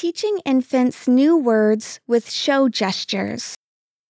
[0.00, 3.54] Teaching infants new words with show gestures.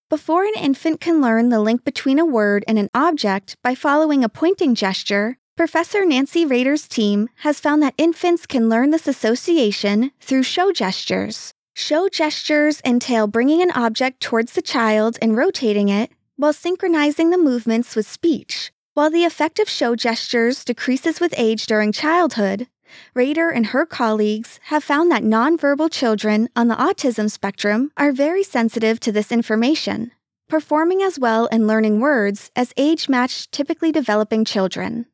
[0.08, 4.22] Before an infant can learn the link between a word and an object by following
[4.22, 10.12] a pointing gesture, Professor Nancy Rader's team has found that infants can learn this association
[10.20, 11.52] through show gestures.
[11.74, 17.36] Show gestures entail bringing an object towards the child and rotating it while synchronizing the
[17.36, 18.70] movements with speech.
[18.94, 22.68] While the effect of show gestures decreases with age during childhood,
[23.14, 28.42] Rader and her colleagues have found that nonverbal children on the autism spectrum are very
[28.42, 30.12] sensitive to this information,
[30.48, 35.06] performing as well in learning words as age matched typically developing children.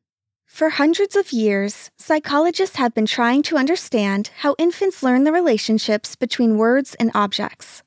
[0.45, 6.15] For hundreds of years, psychologists have been trying to understand how infants learn the relationships
[6.15, 7.83] between words and objects.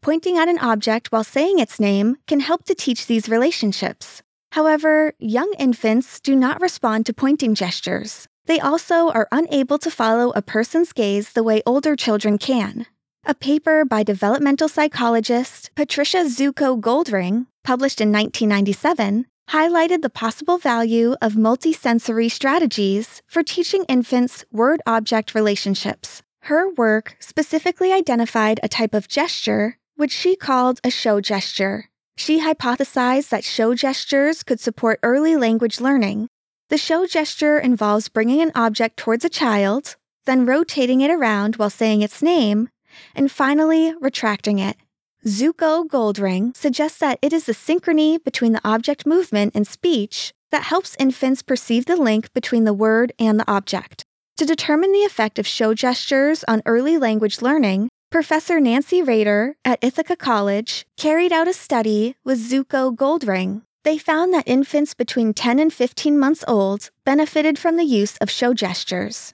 [0.00, 4.22] Pointing at an object while saying its name can help to teach these relationships.
[4.52, 8.28] However, young infants do not respond to pointing gestures.
[8.46, 12.86] They also are unable to follow a person's gaze the way older children can.
[13.24, 21.34] A paper by developmental psychologist Patricia Zukow-Goldring, published in 1997, highlighted the possible value of
[21.34, 26.22] multisensory strategies for teaching infants word object relationships.
[26.42, 31.86] Her work specifically identified a type of gesture which she called a show gesture.
[32.16, 36.28] She hypothesized that show gestures could support early language learning
[36.68, 41.70] the show gesture involves bringing an object towards a child, then rotating it around while
[41.70, 42.68] saying its name,
[43.14, 44.76] and finally retracting it.
[45.24, 50.96] Zukow-Goldring suggests that it is the synchrony between the object movement and speech that helps
[50.98, 54.04] infants perceive the link between the word and the object.
[54.36, 59.82] To determine the effect of show gestures on early language learning, Professor Nancy Rader at
[59.82, 65.72] Ithaca College carried out a study with Zukow-Goldring they found that infants between 10 and
[65.72, 69.32] 15 months old benefited from the use of show gestures.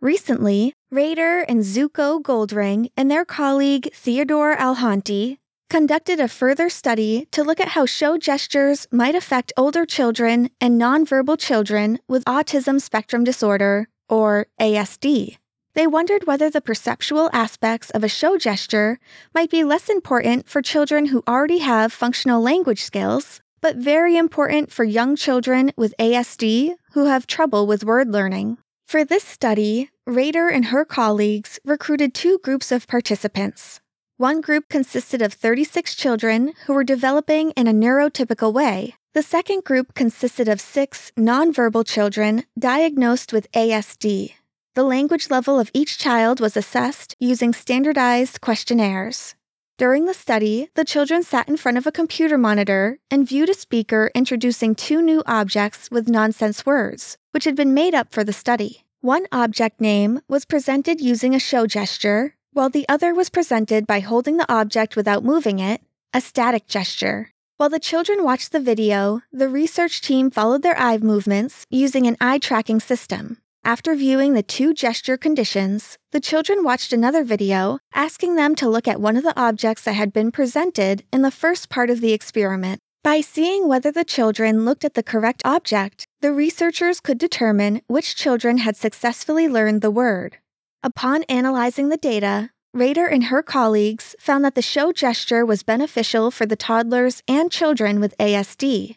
[0.00, 5.38] Recently, Rader and Zukow-Goldring and their colleague Theodore Alhanti
[5.70, 10.80] conducted a further study to look at how show gestures might affect older children and
[10.80, 15.36] nonverbal children with autism spectrum disorder, or ASD.
[15.74, 18.98] They wondered whether the perceptual aspects of a show gesture
[19.32, 24.70] might be less important for children who already have functional language skills but very important
[24.70, 28.58] for young children with ASD who have trouble with word learning.
[28.86, 33.80] For this study, Rader and her colleagues recruited two groups of participants.
[34.18, 38.94] One group consisted of 36 children who were developing in a neurotypical way.
[39.14, 44.32] The second group consisted of six nonverbal children diagnosed with ASD.
[44.74, 49.34] The language level of each child was assessed using standardized questionnaires.
[49.82, 53.52] During the study, the children sat in front of a computer monitor and viewed a
[53.52, 58.32] speaker introducing two new objects with nonsense words, which had been made up for the
[58.32, 58.84] study.
[59.00, 63.98] One object name was presented using a show gesture, while the other was presented by
[63.98, 65.80] holding the object without moving it,
[66.14, 67.32] a static gesture.
[67.56, 72.16] While the children watched the video, the research team followed their eye movements using an
[72.20, 73.41] eye tracking system.
[73.64, 78.88] After viewing the two gesture conditions, the children watched another video asking them to look
[78.88, 82.12] at one of the objects that had been presented in the first part of the
[82.12, 82.80] experiment.
[83.04, 88.16] By seeing whether the children looked at the correct object, the researchers could determine which
[88.16, 90.38] children had successfully learned the word.
[90.82, 96.32] Upon analyzing the data, Rader and her colleagues found that the show gesture was beneficial
[96.32, 98.96] for the toddlers and children with ASD.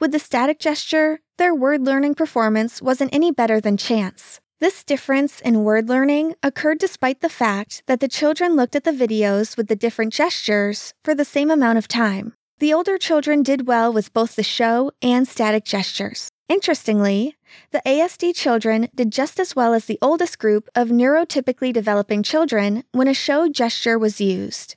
[0.00, 4.38] With the static gesture, their word learning performance wasn't any better than chance.
[4.60, 8.92] This difference in word learning occurred despite the fact that the children looked at the
[8.92, 12.34] videos with the different gestures for the same amount of time.
[12.60, 16.28] The older children did well with both the show and static gestures.
[16.48, 17.34] Interestingly,
[17.72, 22.84] the ASD children did just as well as the oldest group of neurotypically developing children
[22.92, 24.76] when a show gesture was used.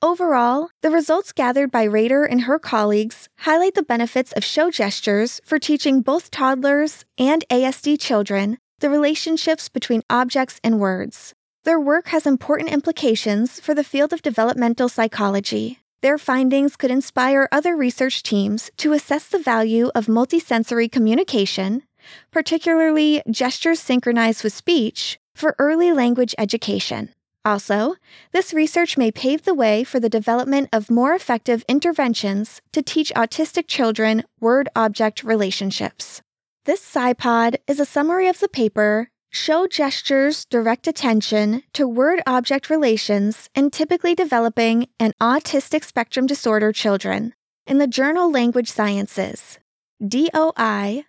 [0.00, 5.40] Overall, the results gathered by Rader and her colleagues highlight the benefits of show gestures
[5.44, 11.34] for teaching both toddlers and ASD children the relationships between objects and words.
[11.64, 15.80] Their work has important implications for the field of developmental psychology.
[16.00, 21.82] Their findings could inspire other research teams to assess the value of multisensory communication,
[22.30, 27.08] particularly gestures synchronized with speech, for early language education.
[27.48, 27.94] Also,
[28.32, 33.10] this research may pave the way for the development of more effective interventions to teach
[33.16, 36.20] autistic children word object relationships.
[36.66, 42.68] This SciPod is a summary of the paper Show Gestures Direct Attention to Word Object
[42.68, 47.32] Relations in Typically Developing and Autistic Spectrum Disorder Children
[47.66, 49.58] in the journal Language Sciences,
[50.06, 51.04] doi.org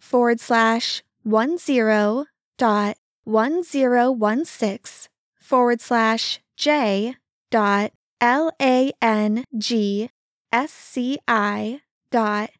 [0.00, 1.58] forward slash 10
[2.58, 7.16] dot 1016 forward slash J
[7.50, 10.10] dot L A N G
[10.52, 11.80] S C I
[12.10, 12.50] dot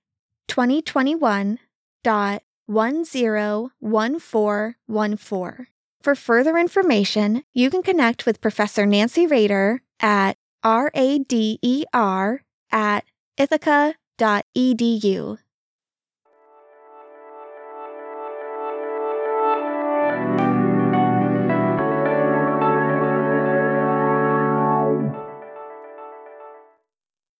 [0.48, 1.58] 2021
[2.02, 5.66] dot 101414.
[6.02, 12.40] For further information, you can connect with Professor Nancy Rader at rader
[12.72, 13.04] at
[13.38, 15.38] ithaca.edu.